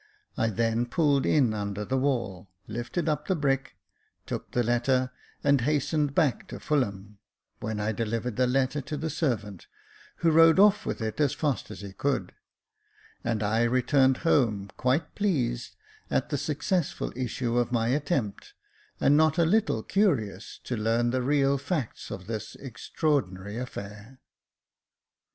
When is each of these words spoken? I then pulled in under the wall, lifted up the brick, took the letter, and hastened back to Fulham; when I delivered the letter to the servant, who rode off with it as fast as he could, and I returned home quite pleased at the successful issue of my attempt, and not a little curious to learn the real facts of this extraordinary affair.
I 0.35 0.47
then 0.49 0.87
pulled 0.87 1.27
in 1.27 1.53
under 1.53 1.85
the 1.85 1.95
wall, 1.99 2.49
lifted 2.65 3.07
up 3.07 3.27
the 3.27 3.35
brick, 3.35 3.75
took 4.25 4.49
the 4.49 4.63
letter, 4.63 5.11
and 5.43 5.61
hastened 5.61 6.15
back 6.15 6.47
to 6.47 6.59
Fulham; 6.59 7.19
when 7.59 7.79
I 7.79 7.91
delivered 7.91 8.35
the 8.35 8.47
letter 8.47 8.81
to 8.81 8.97
the 8.97 9.11
servant, 9.11 9.67
who 10.25 10.31
rode 10.31 10.57
off 10.57 10.87
with 10.87 11.03
it 11.03 11.19
as 11.21 11.33
fast 11.35 11.69
as 11.69 11.81
he 11.81 11.93
could, 11.93 12.33
and 13.23 13.43
I 13.43 13.61
returned 13.61 14.17
home 14.25 14.71
quite 14.75 15.13
pleased 15.13 15.75
at 16.09 16.29
the 16.29 16.37
successful 16.39 17.13
issue 17.15 17.59
of 17.59 17.71
my 17.71 17.89
attempt, 17.89 18.55
and 18.99 19.15
not 19.15 19.37
a 19.37 19.45
little 19.45 19.83
curious 19.83 20.59
to 20.63 20.75
learn 20.75 21.11
the 21.11 21.21
real 21.21 21.59
facts 21.59 22.09
of 22.09 22.25
this 22.25 22.55
extraordinary 22.55 23.55
affair. 23.59 24.17